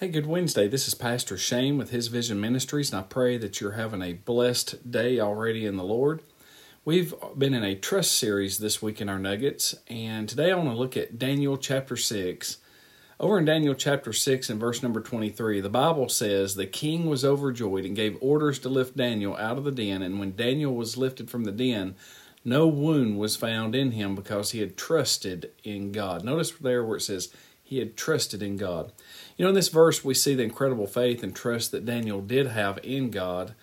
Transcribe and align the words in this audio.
Hey, 0.00 0.06
good 0.06 0.26
Wednesday. 0.26 0.68
This 0.68 0.86
is 0.86 0.94
Pastor 0.94 1.36
Shane 1.36 1.76
with 1.76 1.90
His 1.90 2.06
Vision 2.06 2.40
Ministries, 2.40 2.92
and 2.92 3.00
I 3.00 3.02
pray 3.02 3.36
that 3.36 3.60
you're 3.60 3.72
having 3.72 4.00
a 4.00 4.12
blessed 4.12 4.92
day 4.92 5.18
already 5.18 5.66
in 5.66 5.76
the 5.76 5.82
Lord. 5.82 6.22
We've 6.84 7.12
been 7.36 7.52
in 7.52 7.64
a 7.64 7.74
trust 7.74 8.12
series 8.12 8.58
this 8.58 8.80
week 8.80 9.00
in 9.00 9.08
our 9.08 9.18
Nuggets, 9.18 9.74
and 9.88 10.28
today 10.28 10.52
I 10.52 10.54
want 10.54 10.68
to 10.68 10.76
look 10.76 10.96
at 10.96 11.18
Daniel 11.18 11.58
chapter 11.58 11.96
6. 11.96 12.58
Over 13.18 13.40
in 13.40 13.44
Daniel 13.44 13.74
chapter 13.74 14.12
6 14.12 14.48
and 14.48 14.60
verse 14.60 14.84
number 14.84 15.00
23, 15.00 15.60
the 15.60 15.68
Bible 15.68 16.08
says, 16.08 16.54
The 16.54 16.66
king 16.66 17.06
was 17.06 17.24
overjoyed 17.24 17.84
and 17.84 17.96
gave 17.96 18.18
orders 18.20 18.60
to 18.60 18.68
lift 18.68 18.96
Daniel 18.96 19.36
out 19.36 19.58
of 19.58 19.64
the 19.64 19.72
den, 19.72 20.02
and 20.02 20.20
when 20.20 20.36
Daniel 20.36 20.76
was 20.76 20.96
lifted 20.96 21.28
from 21.28 21.42
the 21.42 21.50
den, 21.50 21.96
no 22.44 22.68
wound 22.68 23.18
was 23.18 23.34
found 23.34 23.74
in 23.74 23.90
him 23.90 24.14
because 24.14 24.52
he 24.52 24.60
had 24.60 24.76
trusted 24.76 25.50
in 25.64 25.90
God. 25.90 26.22
Notice 26.22 26.52
there 26.52 26.84
where 26.84 26.98
it 26.98 27.02
says, 27.02 27.34
he 27.68 27.80
had 27.80 27.98
trusted 27.98 28.42
in 28.42 28.56
God. 28.56 28.90
You 29.36 29.44
know, 29.44 29.50
in 29.50 29.54
this 29.54 29.68
verse, 29.68 30.02
we 30.02 30.14
see 30.14 30.34
the 30.34 30.42
incredible 30.42 30.86
faith 30.86 31.22
and 31.22 31.36
trust 31.36 31.70
that 31.72 31.84
Daniel 31.84 32.22
did 32.22 32.46
have 32.46 32.78
in 32.82 33.10
God. 33.10 33.54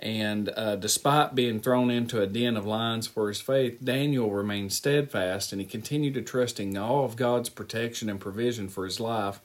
And 0.00 0.50
uh, 0.56 0.74
despite 0.74 1.36
being 1.36 1.60
thrown 1.60 1.88
into 1.88 2.20
a 2.20 2.26
den 2.26 2.56
of 2.56 2.66
lions 2.66 3.06
for 3.06 3.28
his 3.28 3.40
faith, 3.40 3.78
Daniel 3.84 4.32
remained 4.32 4.72
steadfast 4.72 5.52
and 5.52 5.60
he 5.60 5.66
continued 5.66 6.14
to 6.14 6.22
trust 6.22 6.58
in 6.58 6.76
all 6.76 7.04
of 7.04 7.14
God's 7.14 7.48
protection 7.48 8.10
and 8.10 8.20
provision 8.20 8.68
for 8.68 8.84
his 8.84 8.98
life. 8.98 9.38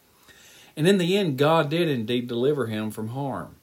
And 0.75 0.87
in 0.87 0.97
the 0.97 1.15
end, 1.15 1.37
God 1.37 1.69
did 1.69 1.87
indeed 1.87 2.27
deliver 2.27 2.65
him 2.65 2.89
from 2.89 3.09
harm. 3.09 3.57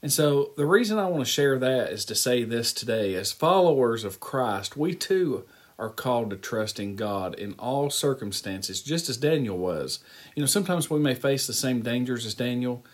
And 0.00 0.10
so, 0.10 0.52
the 0.56 0.66
reason 0.66 0.98
I 0.98 1.08
want 1.08 1.26
to 1.26 1.30
share 1.30 1.58
that 1.58 1.92
is 1.92 2.06
to 2.06 2.14
say 2.14 2.42
this 2.44 2.72
today 2.72 3.14
as 3.14 3.32
followers 3.32 4.02
of 4.02 4.18
Christ, 4.18 4.78
we 4.78 4.94
too 4.94 5.44
are 5.78 5.90
called 5.90 6.30
to 6.30 6.36
trust 6.36 6.78
in 6.78 6.96
God 6.96 7.34
in 7.34 7.54
all 7.58 7.90
circumstances, 7.90 8.82
just 8.82 9.08
as 9.08 9.16
Daniel 9.16 9.58
was. 9.58 9.98
You 10.34 10.42
know, 10.42 10.46
sometimes 10.46 10.88
we 10.88 11.00
may 11.00 11.14
face 11.14 11.46
the 11.46 11.52
same 11.52 11.82
dangers 11.82 12.24
as 12.24 12.34
Daniel, 12.34 12.84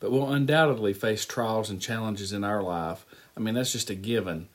but 0.00 0.10
we'll 0.10 0.30
undoubtedly 0.30 0.92
face 0.92 1.24
trials 1.24 1.70
and 1.70 1.80
challenges 1.80 2.32
in 2.32 2.42
our 2.42 2.62
life. 2.62 3.06
I 3.36 3.40
mean, 3.40 3.54
that's 3.54 3.72
just 3.72 3.90
a 3.90 3.94
given. 3.94 4.48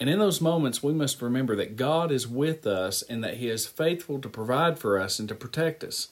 And 0.00 0.08
in 0.08 0.18
those 0.18 0.40
moments, 0.40 0.82
we 0.82 0.92
must 0.92 1.20
remember 1.20 1.56
that 1.56 1.76
God 1.76 2.10
is 2.12 2.26
with 2.26 2.66
us 2.66 3.02
and 3.02 3.22
that 3.24 3.38
He 3.38 3.48
is 3.48 3.66
faithful 3.66 4.20
to 4.20 4.28
provide 4.28 4.78
for 4.78 4.98
us 4.98 5.18
and 5.18 5.28
to 5.28 5.34
protect 5.34 5.82
us. 5.84 6.08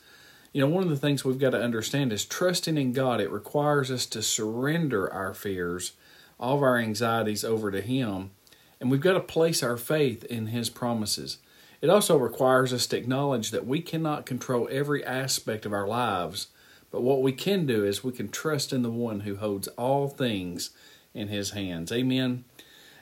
You 0.52 0.60
know, 0.60 0.68
one 0.68 0.82
of 0.82 0.88
the 0.88 0.96
things 0.96 1.24
we've 1.24 1.38
got 1.38 1.50
to 1.50 1.62
understand 1.62 2.12
is 2.12 2.24
trusting 2.24 2.76
in 2.76 2.92
God, 2.92 3.20
it 3.20 3.30
requires 3.30 3.90
us 3.90 4.06
to 4.06 4.22
surrender 4.22 5.12
our 5.12 5.34
fears, 5.34 5.92
all 6.40 6.56
of 6.56 6.62
our 6.62 6.78
anxieties 6.78 7.44
over 7.44 7.70
to 7.70 7.80
Him 7.80 8.30
and 8.80 8.90
we've 8.90 9.00
got 9.00 9.14
to 9.14 9.20
place 9.20 9.62
our 9.62 9.76
faith 9.76 10.24
in 10.24 10.48
His 10.48 10.70
promises. 10.70 11.38
It 11.80 11.90
also 11.90 12.16
requires 12.16 12.72
us 12.72 12.86
to 12.88 12.96
acknowledge 12.96 13.50
that 13.50 13.66
we 13.66 13.80
cannot 13.80 14.26
control 14.26 14.68
every 14.70 15.04
aspect 15.04 15.66
of 15.66 15.72
our 15.72 15.86
lives, 15.86 16.48
but 16.90 17.02
what 17.02 17.22
we 17.22 17.32
can 17.32 17.66
do 17.66 17.84
is 17.84 18.02
we 18.02 18.12
can 18.12 18.28
trust 18.28 18.72
in 18.72 18.82
the 18.82 18.90
one 18.90 19.20
who 19.20 19.36
holds 19.36 19.68
all 19.68 20.08
things 20.08 20.70
in 21.14 21.28
His 21.28 21.50
hands. 21.50 21.92
Amen. 21.92 22.44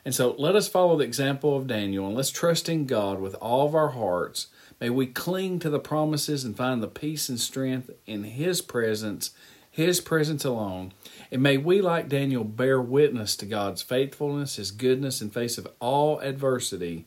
And 0.04 0.14
so 0.14 0.34
let 0.38 0.54
us 0.54 0.68
follow 0.68 0.98
the 0.98 1.04
example 1.04 1.56
of 1.56 1.66
Daniel 1.66 2.06
and 2.06 2.16
let's 2.16 2.30
trust 2.30 2.68
in 2.68 2.86
God 2.86 3.20
with 3.20 3.34
all 3.36 3.66
of 3.66 3.74
our 3.74 3.90
hearts. 3.90 4.48
May 4.80 4.90
we 4.90 5.06
cling 5.06 5.60
to 5.60 5.70
the 5.70 5.78
promises 5.78 6.44
and 6.44 6.56
find 6.56 6.82
the 6.82 6.88
peace 6.88 7.28
and 7.28 7.40
strength 7.40 7.90
in 8.06 8.24
His 8.24 8.60
presence 8.60 9.30
his 9.74 10.00
presence 10.00 10.44
alone. 10.44 10.92
And 11.32 11.42
may 11.42 11.56
we, 11.56 11.80
like 11.80 12.08
Daniel, 12.08 12.44
bear 12.44 12.80
witness 12.80 13.34
to 13.34 13.44
God's 13.44 13.82
faithfulness, 13.82 14.54
His 14.54 14.70
goodness 14.70 15.20
in 15.20 15.30
face 15.30 15.58
of 15.58 15.66
all 15.80 16.20
adversity 16.20 17.06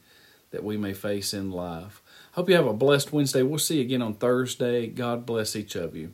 that 0.51 0.66
we 0.66 0.75
may 0.75 0.94
face 0.94 1.33
in 1.33 1.50
life. 1.50 2.01
Hope 2.33 2.50
you 2.50 2.56
have 2.56 2.67
a 2.67 2.73
blessed 2.73 3.13
Wednesday. 3.13 3.41
We'll 3.41 3.57
see 3.57 3.77
you 3.77 3.83
again 3.83 4.01
on 4.01 4.16
Thursday. 4.16 4.88
God 4.88 5.25
bless 5.25 5.56
each 5.56 5.75
of 5.75 5.95
you. 5.95 6.11